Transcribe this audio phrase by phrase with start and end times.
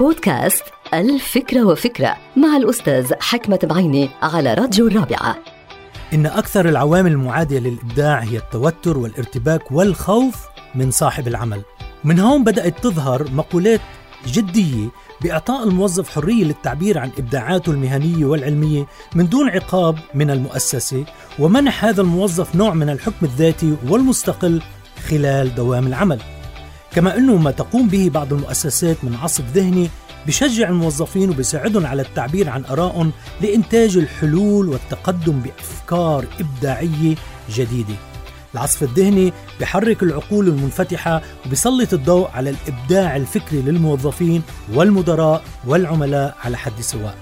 [0.00, 5.36] بودكاست الفكرة وفكرة مع الأستاذ حكمة بعيني على راديو الرابعة.
[6.12, 10.36] إن أكثر العوامل المعادية للإبداع هي التوتر والارتباك والخوف
[10.74, 11.62] من صاحب العمل.
[12.04, 13.80] من هون بدأت تظهر مقولات
[14.26, 14.88] جدية
[15.20, 21.04] بإعطاء الموظف حرية للتعبير عن إبداعاته المهنية والعلمية من دون عقاب من المؤسسة
[21.38, 24.62] ومنح هذا الموظف نوع من الحكم الذاتي والمستقل
[25.08, 26.20] خلال دوام العمل.
[26.94, 29.90] كما أنه ما تقوم به بعض المؤسسات من عصف ذهني
[30.26, 37.14] بشجع الموظفين وبيساعدهم على التعبير عن آرائهم لإنتاج الحلول والتقدم بأفكار إبداعية
[37.54, 37.94] جديدة.
[38.54, 44.42] العصف الذهني بحرك العقول المنفتحة وبيسلط الضوء على الإبداع الفكري للموظفين
[44.74, 47.14] والمدراء والعملاء على حد سواء.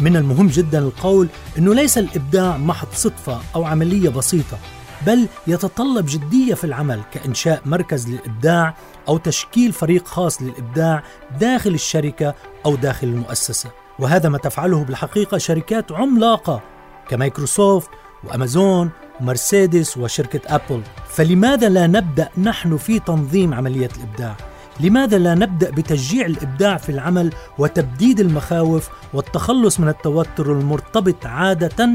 [0.00, 4.58] من المهم جدا القول أنه ليس الإبداع محض صدفة أو عملية بسيطة
[5.06, 8.74] بل يتطلب جدية في العمل كإنشاء مركز للإبداع
[9.08, 11.02] أو تشكيل فريق خاص للإبداع
[11.40, 12.34] داخل الشركة
[12.66, 16.60] أو داخل المؤسسة وهذا ما تفعله بالحقيقة شركات عملاقة
[17.08, 17.90] كمايكروسوفت
[18.24, 24.36] وأمازون ومرسيدس وشركة أبل فلماذا لا نبدأ نحن في تنظيم عملية الإبداع؟
[24.80, 31.90] لماذا لا نبدأ بتشجيع الإبداع في العمل وتبديد المخاوف والتخلص من التوتر المرتبط عادة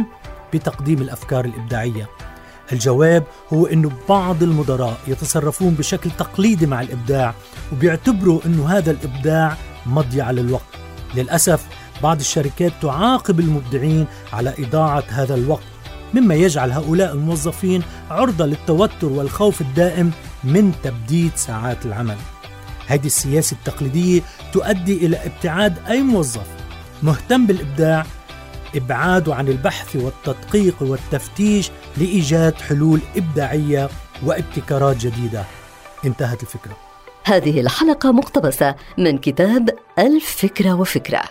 [0.53, 2.09] بتقديم الأفكار الإبداعية؟
[2.71, 7.33] الجواب هو أنه بعض المدراء يتصرفون بشكل تقليدي مع الإبداع
[7.71, 10.63] وبيعتبروا أنه هذا الإبداع مضيعة للوقت.
[11.15, 11.65] للأسف
[12.03, 15.63] بعض الشركات تعاقب المبدعين على إضاعة هذا الوقت
[16.13, 20.11] مما يجعل هؤلاء الموظفين عرضة للتوتر والخوف الدائم
[20.43, 22.17] من تبديد ساعات العمل.
[22.87, 24.21] هذه السياسة التقليدية
[24.53, 26.47] تؤدي إلى ابتعاد أي موظف
[27.03, 28.05] مهتم بالإبداع
[28.75, 33.89] إبعاده عن البحث والتدقيق والتفتيش لإيجاد حلول إبداعية
[34.25, 35.43] وابتكارات جديدة.
[36.05, 36.77] انتهت الفكرة.
[37.23, 41.21] هذه الحلقة مقتبسة من كتاب الفكرة وفكرة.